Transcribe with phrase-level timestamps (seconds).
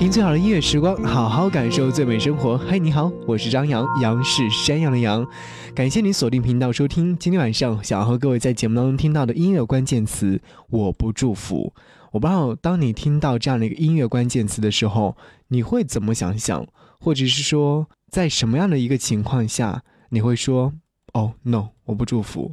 [0.00, 2.56] 听最好的音乐时光，好好感受最美生活。
[2.56, 5.28] 嘿，你好，我是张扬，杨是山羊的羊。
[5.74, 7.14] 感谢你锁定频道收听。
[7.18, 10.40] 今天晚上想要和各位在节目当中听到的音乐关键词，
[10.70, 11.74] 我不祝福。
[12.12, 15.14] 我不知道当你听到这样的一个音乐关键词的时候，
[15.48, 16.66] 你会怎么想想，
[16.98, 20.72] 或者是说在什么样的一个情况下你会说
[21.12, 22.52] 哦，no，我不祝福。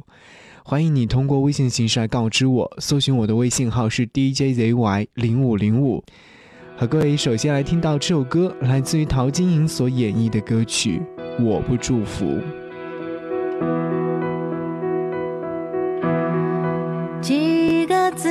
[0.62, 6.04] 欢迎你通过微信形式来告知我，搜寻我的微信号是 DJZY 零五零五。
[6.80, 11.02] 和各位首先来听到这首歌，来自于陶晶莹所演绎的歌曲
[11.44, 12.24] 《我不祝福》。
[17.20, 18.28] 几个字，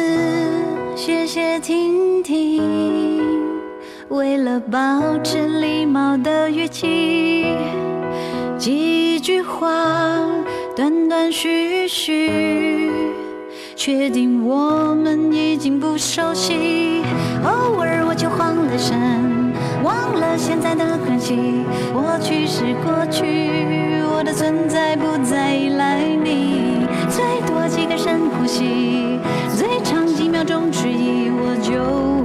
[0.95, 3.21] 写写听听，
[4.07, 7.53] 为了保持礼貌的语气。
[8.57, 10.25] 几句话，
[10.73, 12.89] 断断续续，
[13.77, 17.03] 确定我们已经不熟悉。
[17.43, 21.63] 偶尔我就慌了神，忘了现在的关系。
[21.93, 26.87] 过去是过去，我的存在不再依赖你。
[27.07, 29.19] 最多几个深呼吸，
[29.55, 32.16] 最长几秒钟迟疑，我就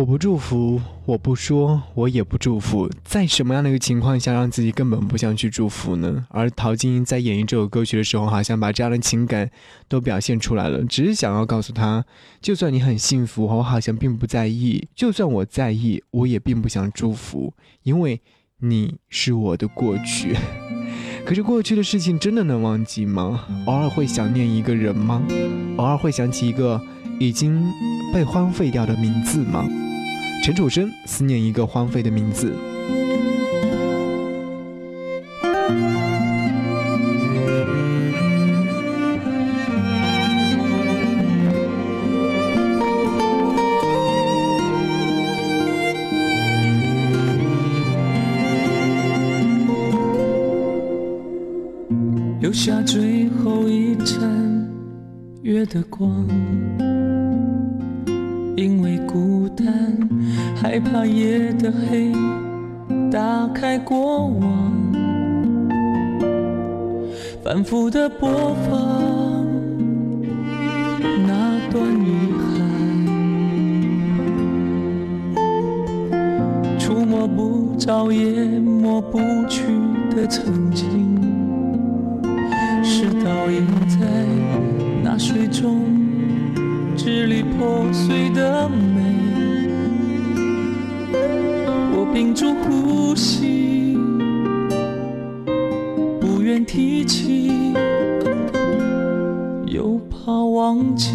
[0.00, 2.88] 我不祝福，我不说，我也不祝福。
[3.04, 6.24] 在什么样的一个情况下，让自己根本不想去祝福呢？
[6.30, 9.50] 而陶晶莹在演绎这首歌曲的时候，好像把这样的情感
[9.88, 12.02] 都表现出来了，只是想要告诉他，
[12.40, 18.22] 就算你很幸福，我好像并不在意；就算我在意，我也并不想祝福，因为
[18.60, 20.34] 你是我的过去。
[21.26, 23.44] 可是过去的事情真的能忘记吗？
[23.66, 25.22] 偶尔会想念一个人吗？
[25.76, 26.80] 偶尔会想起一个
[27.18, 27.62] 已经
[28.14, 29.68] 被荒废掉的名字吗？
[30.42, 32.79] 陈楚生思念一个荒废的名字。
[68.50, 69.46] 的播放
[71.26, 71.30] 那
[71.70, 72.06] 段遗
[72.36, 72.58] 憾，
[76.78, 79.62] 触摸不着也抹不去
[80.14, 80.88] 的曾经。
[82.82, 83.98] 是倒映在
[85.02, 85.84] 那水中
[86.96, 89.00] 支离破碎的美。
[91.92, 93.69] 我屏住呼吸，
[100.70, 101.08] 忘记。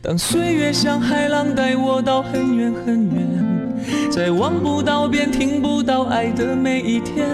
[0.00, 7.26] 当岁月像海浪带我到很远很远，在望不到边、听不到爱的每一天，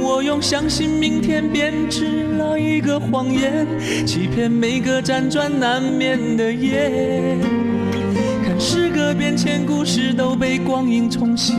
[0.00, 3.66] 我用相信明天编织了一个谎言，
[4.06, 7.36] 欺骗每个辗转难眠的夜。
[8.46, 11.52] 看时隔变迁，故事都被光阴重写，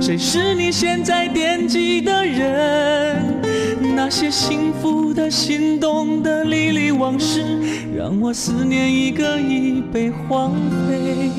[0.00, 3.41] 谁是你现在惦记的人？
[3.82, 7.42] 那些幸福的、心动的、历历往事，
[7.96, 10.52] 让我思念一个已被荒
[10.86, 11.30] 废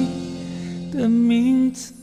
[0.92, 1.94] 的名字。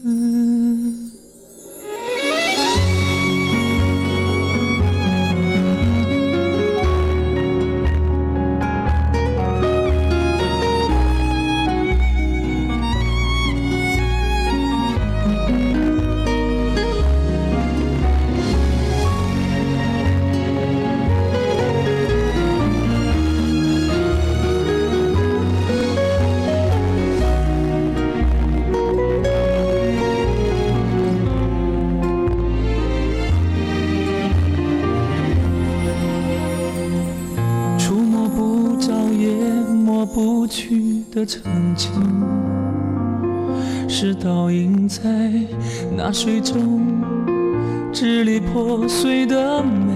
[46.13, 47.03] 水中
[47.93, 49.90] 支离破碎的梦。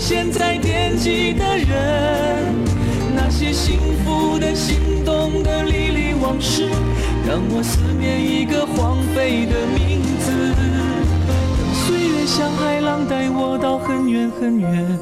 [0.00, 1.68] 现在惦记的人？
[3.14, 6.66] 那些幸福的、心动的、历历往事，
[7.28, 10.54] 让我思念一个荒废的名字。
[11.28, 11.36] 当
[11.74, 14.98] 岁月像海浪带我到很远很远，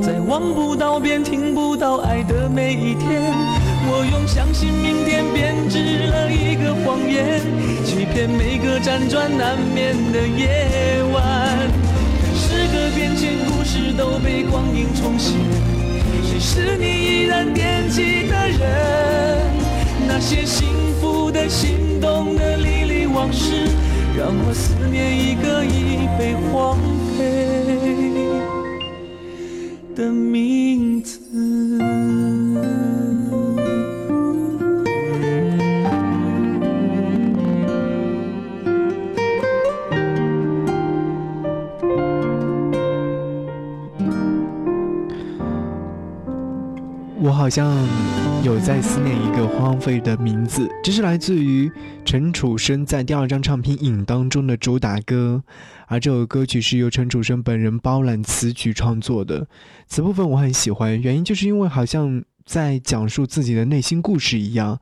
[0.00, 3.20] 在望不到边、听不到爱的每一天，
[3.90, 7.42] 我用相信明天编织了一个谎言，
[7.84, 11.77] 欺骗每个辗转难眠的夜晚。
[13.08, 15.32] 人间，故事都被光阴重写。
[16.28, 18.60] 谁是你依然惦记的人？
[20.06, 20.68] 那些幸
[21.00, 23.66] 福的、心动的、历历往事，
[24.14, 26.76] 让我思念一个已被荒
[27.16, 27.24] 废
[29.96, 31.18] 的名字。
[47.48, 47.82] 好像
[48.44, 51.72] 有在思念一个荒废的名字，这是来自于
[52.04, 55.42] 陈楚生在第二张唱片《影》当中的主打歌，
[55.86, 59.48] 而这首歌曲是由陈楚生本人包揽词曲创作的。
[59.86, 64.78] 此部分我很喜欢，原因就是因为好像在讲述自己的内心故事一样，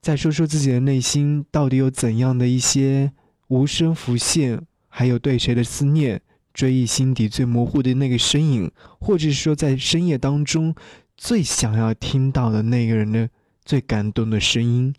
[0.00, 3.12] 在说说自己的内心到底有怎样的一些
[3.48, 6.22] 无声浮现，还有对谁的思念，
[6.54, 10.74] 追忆心底最模糊的那个身影，或者是说在深夜当中。
[11.16, 13.28] 最想要听到的那个人的
[13.64, 14.94] 最感动的声音，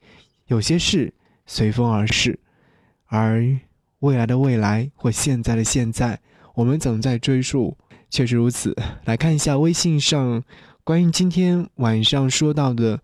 [0.47, 1.13] 有些事
[1.45, 2.39] 随风而逝，
[3.05, 3.57] 而
[3.99, 6.19] 未来的未来或现在的现在，
[6.55, 7.77] 我们总在追溯，
[8.09, 8.75] 确实如此。
[9.05, 10.43] 来看一下微信上
[10.83, 12.99] 关于今天晚上说到的，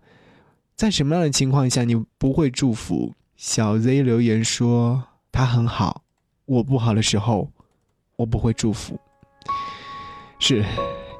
[0.74, 3.14] 在什么样的情况下你不会祝福？
[3.36, 6.02] 小 Z 留言说他很好，
[6.46, 7.50] 我不好的时候，
[8.16, 8.98] 我不会祝福。
[10.38, 10.64] 是。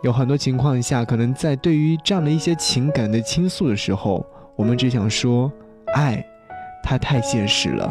[0.04, 4.22] 有很多情况下，可能在对于这样的一些情感的倾诉的时候，
[4.54, 5.50] 我们只想说，
[5.94, 6.22] 爱，
[6.82, 7.90] 它太现实了。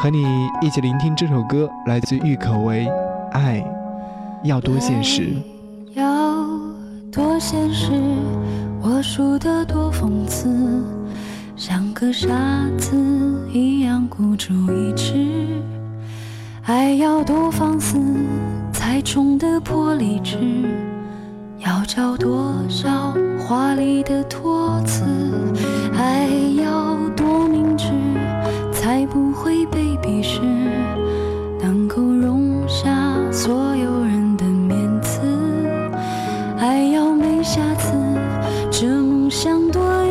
[0.00, 0.24] 和你
[0.60, 2.84] 一起聆听这首歌，来自郁可唯，
[3.30, 3.64] 《爱
[4.42, 5.22] 要多现实》。
[5.94, 6.02] 要
[7.12, 7.92] 多现实，
[8.82, 10.82] 我输得多讽刺，
[11.54, 12.28] 像个傻
[12.76, 12.96] 子
[13.52, 15.62] 一样孤注一掷。
[16.64, 17.98] 爱要多放肆，
[18.92, 20.36] 才宠得破理智；
[21.60, 25.02] 要找多少华丽的托词，
[25.96, 26.28] 爱
[26.62, 27.86] 要多明智，
[28.70, 30.42] 才不会被鄙视，
[31.58, 35.22] 能够容下所有人的面子。
[36.58, 37.94] 爱要没瑕疵，
[38.70, 40.01] 这梦想多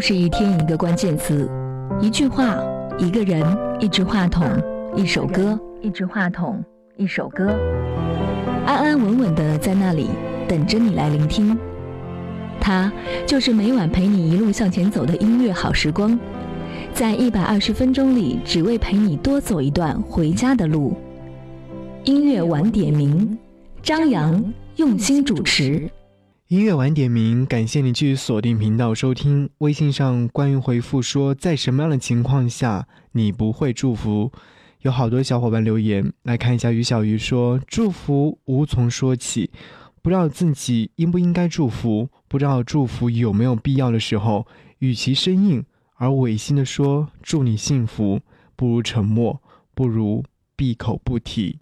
[0.00, 1.46] 就是一天一个关键词，
[2.00, 2.56] 一句话，
[2.96, 3.44] 一个人，
[3.78, 4.48] 一支话筒，
[4.96, 6.64] 一首歌，一支话筒，
[6.96, 7.54] 一首歌。
[8.64, 10.06] 安安稳稳的在那里
[10.48, 11.54] 等着你来聆听。
[12.58, 12.90] 它
[13.26, 16.18] 就是每晚陪你一路向前走的音乐好时光，
[16.94, 20.96] 在一百二十分钟里，只为陪你多走一段回家的路。
[22.04, 23.38] 音乐晚点名，
[23.82, 24.42] 张扬
[24.76, 25.90] 用心主持。
[26.50, 29.48] 音乐晚点名，感谢你继续锁定频道收听。
[29.58, 34.32] 微信上关于回复说，在什么样的情况下你不会祝福？
[34.80, 36.72] 有好多小伙伴留言，来看一下。
[36.72, 39.52] 于小鱼说，祝福无从说起，
[40.02, 44.44] 不知道自己应不应该祝福，不知道祝福有没有必要的时候，
[44.80, 45.64] 与其生硬
[45.98, 48.22] 而违心的说祝你幸福，
[48.56, 49.40] 不如沉默，
[49.72, 50.24] 不如
[50.56, 51.60] 闭口不提。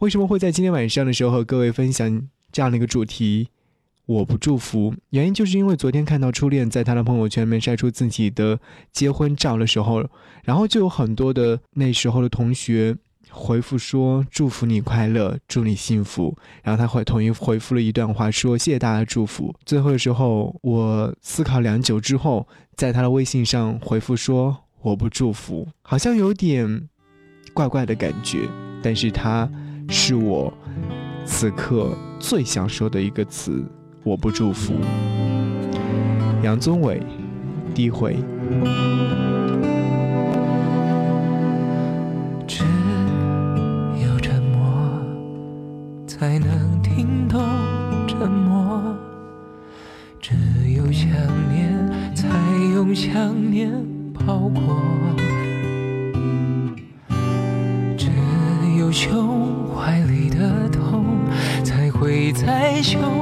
[0.00, 3.48] 为什么会在今天晚上的时候和各位分享这样的一个主题？
[4.06, 8.58] 我不祝福，原因就是因为昨天看到初恋在他的朋友圈里面晒出自己的
[8.92, 10.04] 结婚照的时候，
[10.44, 12.96] 然后就有很多的那时候的同学
[13.28, 16.36] 回复说祝福你快乐，祝你幸福。
[16.62, 19.52] 然后他会统一回复了一段话，说谢谢大家祝福。
[19.64, 22.46] 最后的时候，我思考良久之后，
[22.76, 26.88] 在他的微信上回复说我不祝福，好像有点
[27.52, 28.48] 怪怪的感觉，
[28.80, 29.50] 但是他
[29.88, 30.56] 是我
[31.24, 33.64] 此刻最想说的一个词。
[34.06, 34.72] 我不祝福。
[36.44, 37.02] 杨宗纬，
[37.74, 38.14] 低回。
[42.46, 42.62] 只
[44.00, 45.02] 有沉默，
[46.06, 47.42] 才能听懂
[48.06, 48.94] 沉默；
[50.20, 50.36] 只
[50.76, 51.10] 有想
[51.52, 52.28] 念，才
[52.74, 53.72] 用想念
[54.14, 54.62] 包裹；
[57.98, 58.08] 只
[58.78, 61.04] 有胸怀里的痛，
[61.64, 63.15] 才会在胸。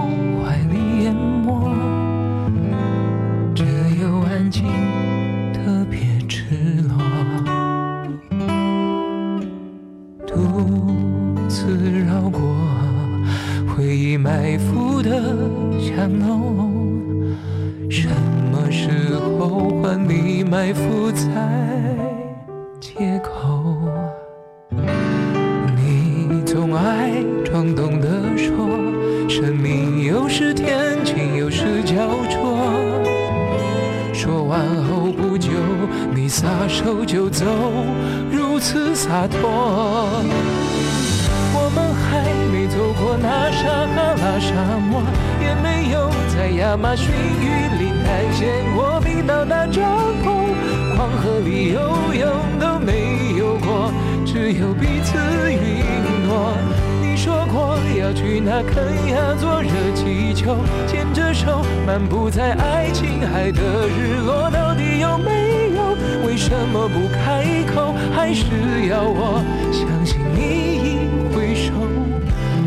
[62.35, 65.95] 在爱琴海的日落，到底有没有？
[66.27, 67.95] 为什么不开口？
[68.13, 68.45] 还是
[68.89, 70.41] 要我相信你
[70.75, 70.99] 已
[71.33, 71.71] 挥手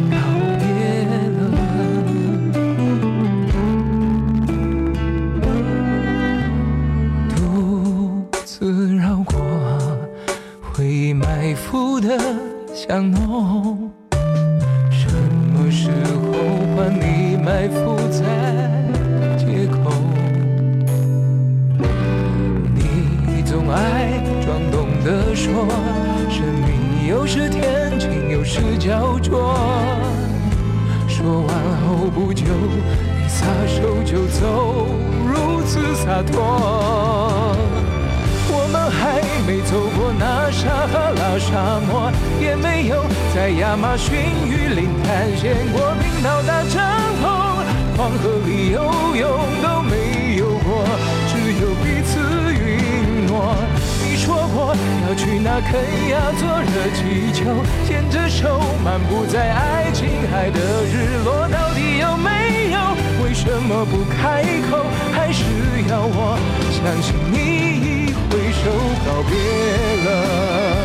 [0.10, 0.16] 告
[0.58, 0.66] 别
[1.34, 1.52] 了？
[7.36, 9.36] 独自绕过
[10.72, 12.18] 回忆埋伏的
[12.74, 13.27] 巷弄，
[45.48, 46.84] 见过冰岛大帐
[47.24, 47.24] 篷，
[47.96, 48.84] 黄河里游
[49.16, 49.26] 泳
[49.64, 50.84] 都没有过，
[51.30, 52.20] 只有彼此
[52.52, 53.56] 允诺。
[54.04, 54.76] 你说过
[55.08, 55.80] 要去那肯
[56.10, 63.24] 亚坐热气球，牵着手漫步在爱琴海的日落，到底有没有？
[63.24, 64.84] 为什么不开口？
[65.14, 65.46] 还是
[65.90, 66.38] 要我
[66.74, 68.70] 相信你已挥手
[69.06, 69.32] 告别
[70.04, 70.77] 了？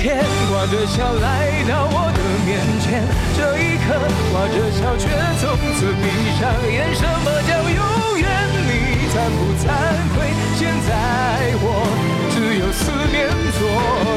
[0.00, 0.16] 天
[0.48, 3.04] 挂着笑来到我的面前，
[3.36, 4.00] 这一刻
[4.32, 6.08] 挂着笑，却从此闭
[6.40, 6.88] 上眼。
[6.96, 7.84] 什么叫永
[8.16, 8.24] 远？
[8.64, 9.68] 你惭不惭
[10.16, 10.32] 愧？
[10.56, 11.84] 现在我
[12.32, 13.28] 只有思念
[13.60, 13.60] 作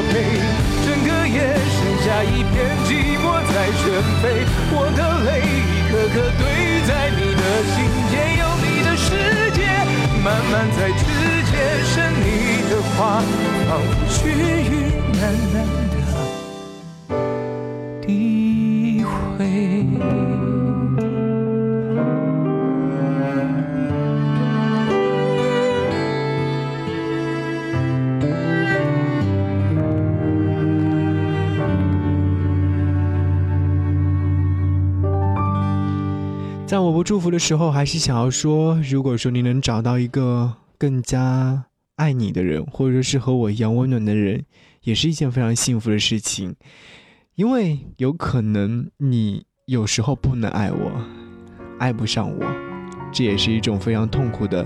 [0.08, 0.40] 陪，
[0.88, 3.84] 整个夜剩下一片寂寞在喧
[4.24, 4.48] 飞。
[4.72, 7.44] 我的泪一颗颗堆在你的
[7.76, 7.76] 心
[8.08, 9.68] 间，有你的世界，
[10.24, 11.04] 慢慢在指
[11.52, 11.52] 尖
[11.84, 11.92] 生
[12.24, 13.20] 你的话，
[13.68, 14.93] 仿佛须臾。
[36.66, 44.44] 在我不祝福的时候，还是想要说，如果说你能找到一个更加爱你的人，或者说是和我一样温暖的人。
[44.84, 46.54] 也是一件非常幸福的事情。
[47.34, 50.92] 因为有可能你有时候不能爱我，
[51.80, 52.46] 爱不上我，
[53.12, 54.64] 这也是一种非常痛苦的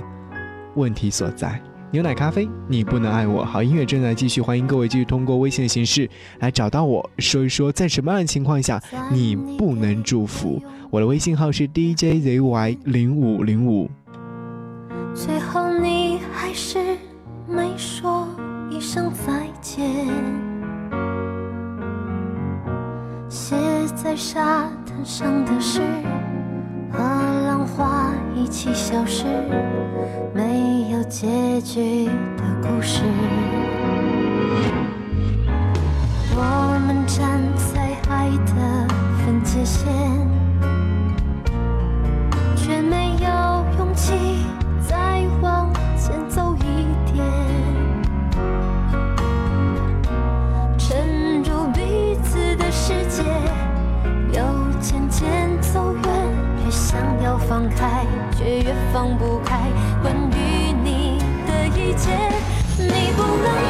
[0.76, 1.59] 问题所在。
[1.90, 3.42] 牛奶咖啡，你不能爱我。
[3.42, 6.07] 好音乐正在继续，欢迎各位继续通过微信的形式
[6.40, 8.78] 来找到我，说一说在什么样的情况下
[9.11, 10.62] 你不能祝福。
[10.90, 13.90] 我的微信号是 DJZY 零五零五。
[15.14, 16.98] 最后你还是
[17.50, 18.28] 没说
[18.68, 20.06] 一声再见，
[23.26, 23.56] 写
[23.96, 25.80] 在沙滩上的诗
[26.92, 29.24] 和浪花一起消失，
[30.34, 32.04] 没有结局
[32.37, 33.02] 的故事。
[58.68, 59.61] 越放不开。
[60.02, 62.11] 关于你的一切，
[62.76, 63.67] 你不能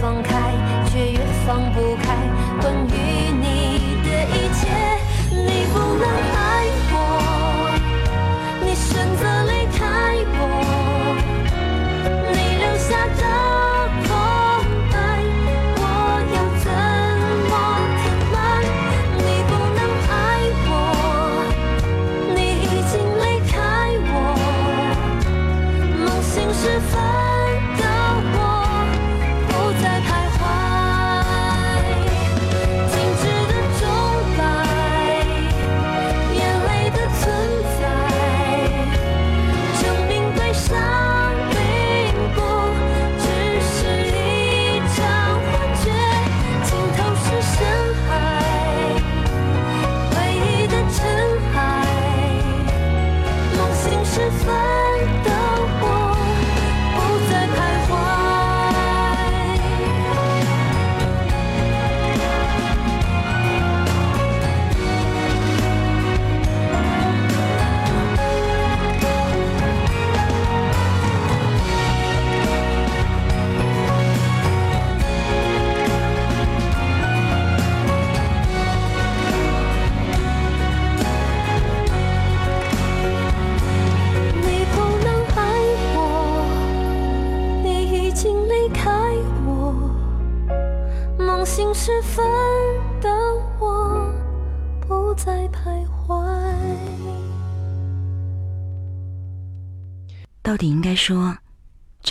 [0.00, 0.52] 放开，
[0.86, 2.16] 却越放不开。
[2.60, 3.31] 关于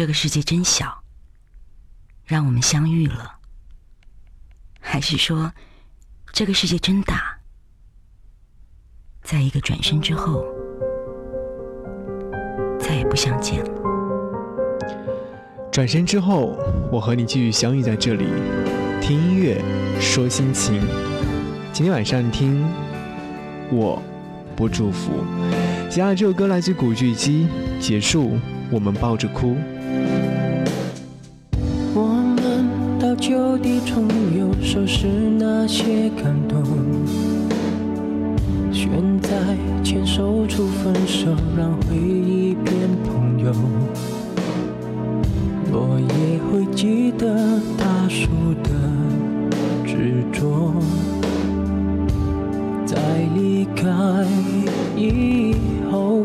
[0.02, 1.04] 这个世界真小，
[2.26, 3.36] 让我们相遇了，
[4.80, 5.54] 还是说，
[6.34, 7.38] 这个世界真大，
[9.22, 10.44] 在一个转身之后，
[12.80, 13.72] 再也不相见了。
[15.72, 16.58] 转身之后，
[16.92, 18.26] 我和你继续相遇在这里，
[19.00, 19.64] 听音乐，
[20.02, 20.82] 说心情。
[21.72, 22.68] 今天晚上听，
[23.70, 24.02] 我
[24.56, 25.24] 不祝福。
[25.92, 27.48] 接下来这首歌来自古巨基，
[27.80, 28.40] 《结束
[28.72, 29.56] 我们抱着哭。
[31.94, 32.02] 我
[32.38, 32.66] 们
[32.98, 34.08] 到旧地重
[34.38, 35.08] 游，收拾
[35.38, 36.64] 那些感动。
[38.72, 39.30] 选在
[39.84, 43.52] 牵手处分手，让回忆变朋友。
[45.72, 48.30] 落叶会记得大树
[48.64, 48.70] 的
[49.86, 50.74] 执着，
[52.86, 52.98] 在
[53.36, 53.90] 离开
[54.98, 55.56] 以
[55.92, 56.24] 后，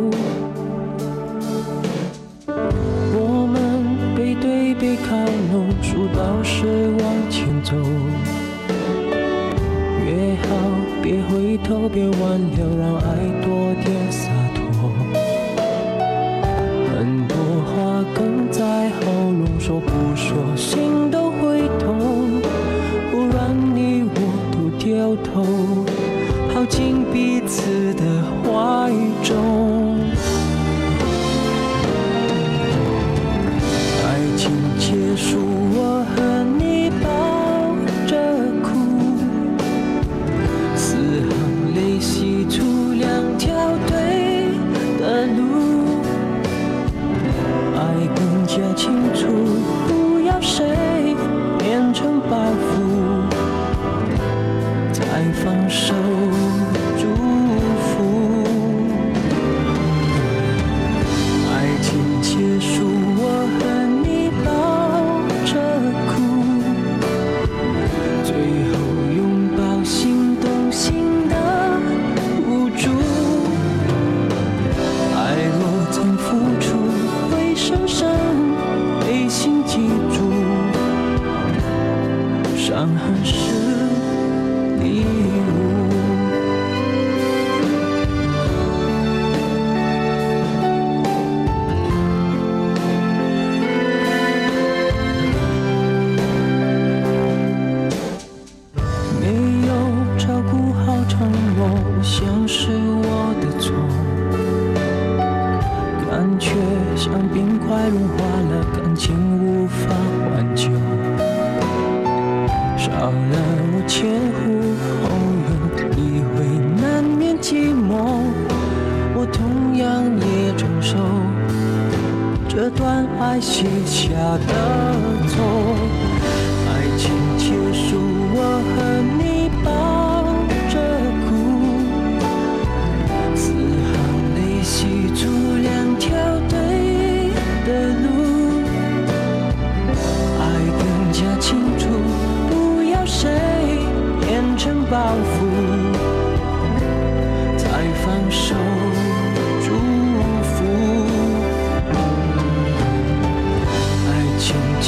[5.08, 5.14] 靠
[5.52, 7.76] 拢，数到十往前走。
[10.04, 10.48] 约好
[11.00, 13.06] 别回头，别挽留，让爱
[13.40, 14.58] 多点洒脱。
[16.90, 18.18] 很多话哽
[18.50, 22.40] 在喉咙，说不说，心都会痛。
[23.12, 24.18] 不然你我
[24.50, 25.44] 都掉头，
[26.52, 28.02] 跑进彼此的
[28.42, 28.90] 怀
[29.22, 29.65] 中。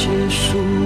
[0.09, 0.78] 结束，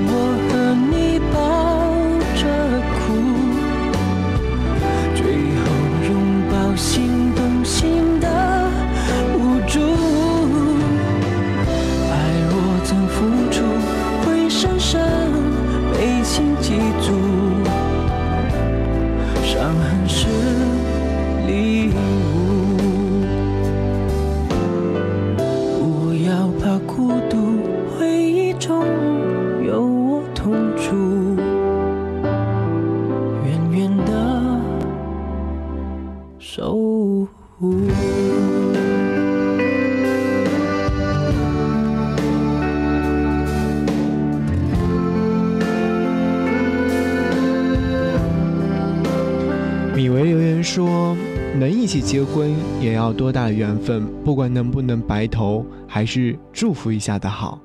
[52.84, 54.06] 也要多大的缘分？
[54.24, 57.60] 不管能不能白头，还是祝福一下的好。”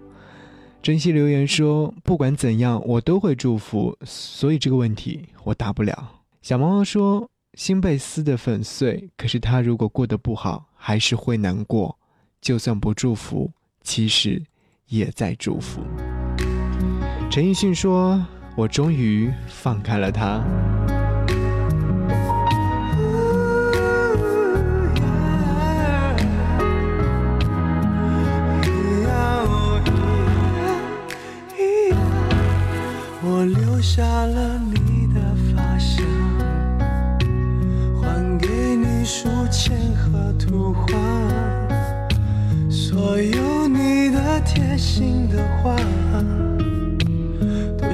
[0.80, 6.08] 珍惜留言说：“不管怎样，我都会祝福，所以这个问题我答不了。”
[6.40, 7.28] 小毛毛说
[7.58, 11.98] ：“心被撕得粉碎，可是他如果过得不好，还是会难过。
[12.40, 13.50] 就算不祝福，
[13.82, 14.40] 其实
[14.86, 15.80] 也在祝福。”
[17.28, 18.24] 陈奕迅说
[18.56, 20.40] ：“我终于放开了他。”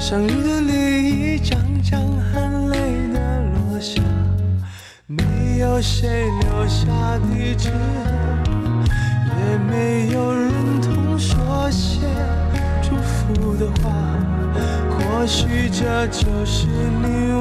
[0.07, 1.99] 生日的礼，一张张
[2.31, 2.77] 含泪
[3.15, 3.19] 的
[3.55, 4.03] 落下，
[5.07, 6.85] 没有谁留下
[7.33, 7.71] 地址，
[9.39, 12.01] 也没有人同说些
[12.83, 13.91] 祝福的话，
[14.91, 17.34] 或许这就是你。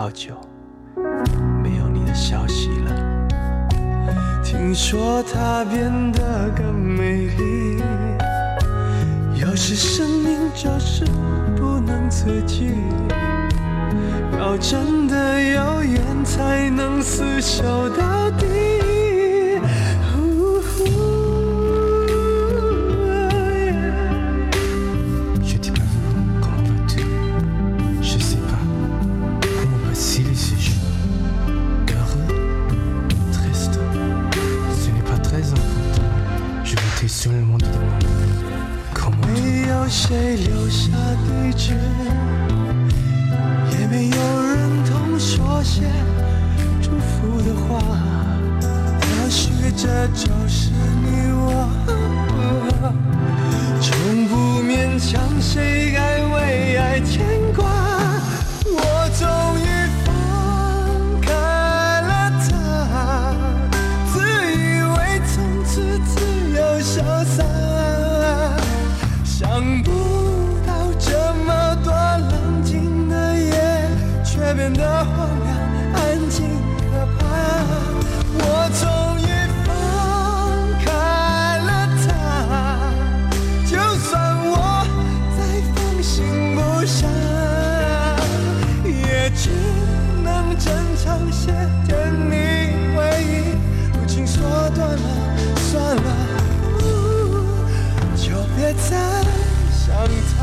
[0.00, 0.34] 好久。
[1.62, 3.28] 没有你的消息了。
[4.42, 7.82] 听说他变得更美丽。
[9.34, 11.04] 有时生命就是
[11.54, 12.72] 不能自己
[14.38, 18.69] 要真的有缘才能厮守到底。
[86.80, 87.10] 不想
[88.86, 89.50] 也只
[90.24, 91.52] 能珍藏些
[91.86, 92.34] 甜蜜
[92.96, 93.52] 回忆。
[93.92, 94.40] 如今说
[94.74, 94.98] 断了
[95.70, 96.02] 算了
[98.16, 98.96] 就别再
[99.70, 99.94] 想
[100.32, 100.39] 他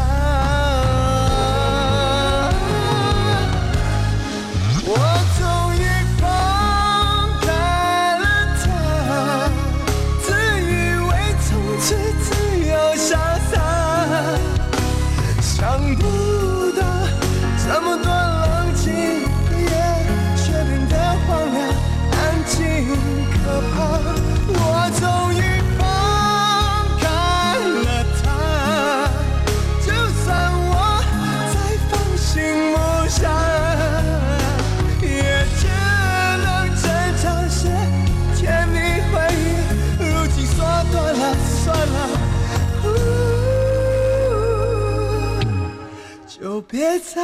[46.69, 47.21] 别再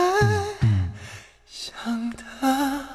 [1.45, 2.87] 想他。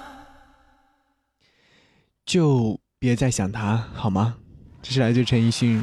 [2.25, 4.37] 就别再想他好吗？
[4.83, 5.83] 这是来自陈奕迅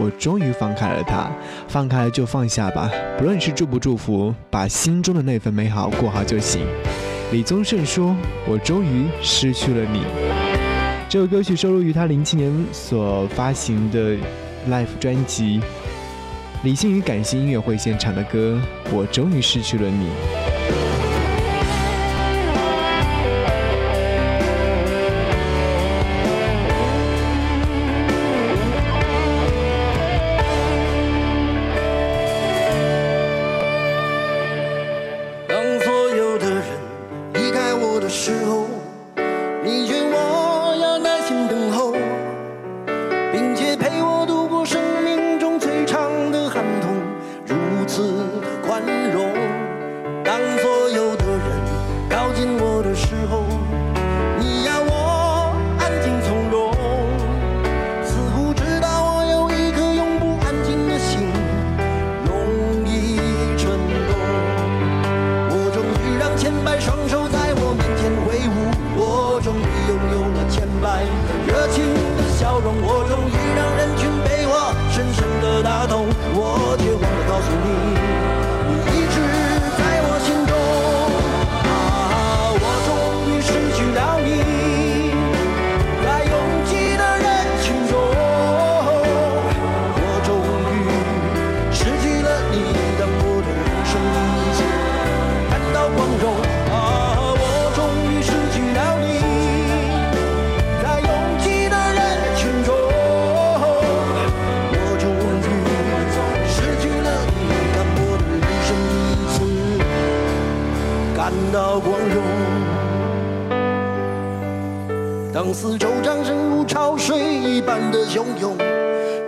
[0.00, 1.30] 我终于放开了他
[1.68, 2.90] 放开了就放下吧。
[3.16, 6.66] 不论是祝不祝福把心中的那份美好过好就行。
[7.30, 8.16] 李宗盛说
[8.48, 10.02] 我终于失去了你。
[11.08, 14.16] 这首歌曲收录于他零七年所发行的
[14.68, 15.60] life 专辑
[16.64, 18.58] 理性与感性音乐会现场的歌，
[18.90, 20.43] 我终于失去了你。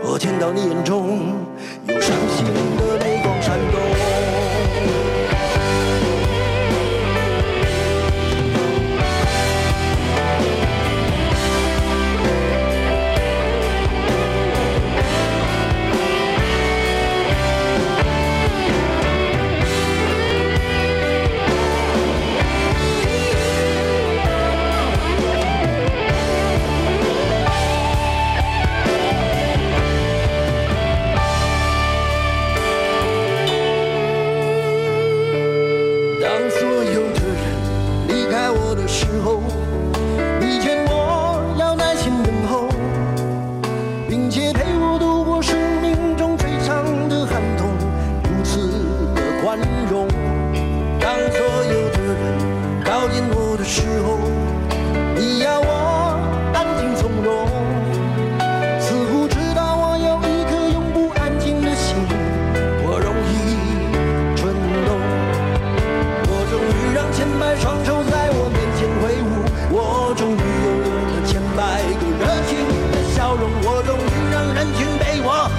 [0.02, 1.34] 我见到你眼中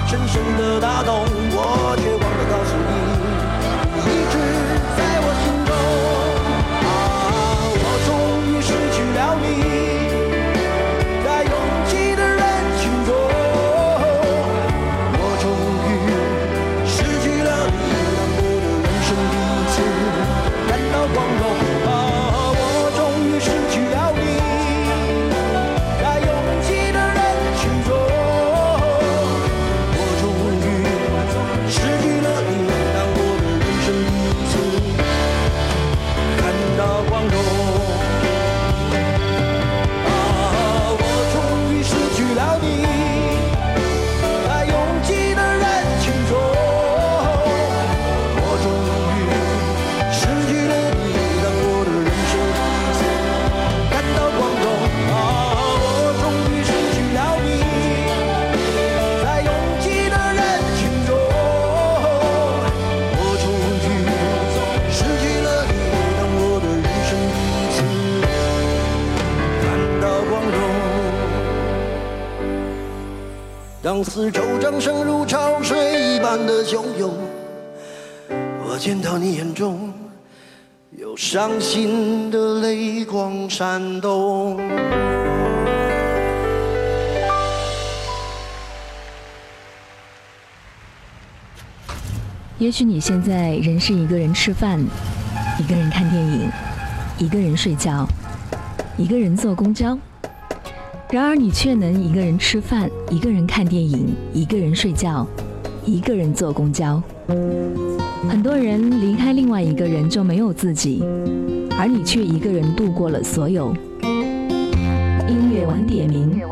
[0.08, 1.94] 深深的打动，我
[73.98, 75.76] 当四周掌声如潮水
[76.14, 77.12] 一般的汹涌，
[78.62, 79.92] 我见到你眼中
[80.96, 84.56] 有伤心的泪光闪动。
[92.58, 94.78] 也许你现在仍是一个人吃饭，
[95.58, 96.48] 一个人看电影，
[97.18, 98.06] 一个人睡觉，
[98.96, 99.98] 一个人坐公交。
[101.10, 105.26] 然而，你却能一个人吃饭，一个人看电影，一个人睡觉，
[105.86, 107.02] 一个人坐公交。
[108.28, 111.02] 很多人离开另外一个人就没有自己，
[111.78, 113.74] 而你却一个人度过了所有。
[114.02, 116.42] 音乐晚点名，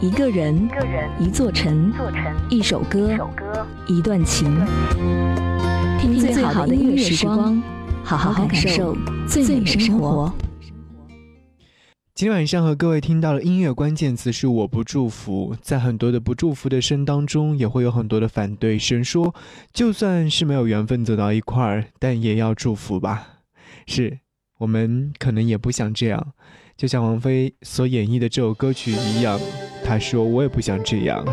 [0.00, 0.68] 一个人，
[1.20, 1.92] 一座城，
[2.50, 3.10] 一首歌，
[3.86, 4.52] 一段情。
[6.00, 7.62] 听最好的音乐时光，
[8.02, 8.96] 好好感受
[9.28, 10.32] 最美生活。
[12.14, 15.56] 今天晚上和各位听到的音乐关键词是“我不祝福”。
[15.60, 19.34] 在很多的不祝福的声当中，也会有很多的反对声，说
[19.72, 23.40] 就算是没有缘分走到一块儿，但也要祝福吧。
[23.88, 24.16] 是
[24.58, 26.34] 我们可能也不想这样，
[26.76, 29.40] 就像王菲所演绎的这首歌曲一样，
[29.84, 31.26] 她说我也不想这样。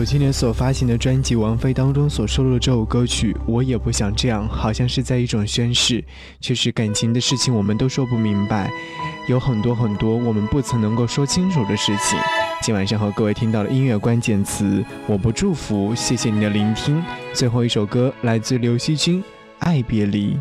[0.00, 6.02] 九七年所发行的专辑《王菲》当中所收录的这首歌曲，我也不想这样，好像是在一种宣誓，
[6.40, 8.70] 却是感情的事情我们都说不明白，
[9.28, 12.18] 有很多很多我们不曾能够说清楚的事情。
[12.62, 17.04] 今晚上和各位听到的音乐关键词，我不祝福，谢谢你的聆听。
[17.34, 19.22] 最后一首歌来自刘惜君，
[19.58, 20.32] 《爱别离》。